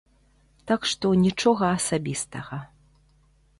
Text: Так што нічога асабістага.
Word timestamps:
Так 0.71 0.87
што 0.91 1.11
нічога 1.25 1.69
асабістага. 1.77 2.61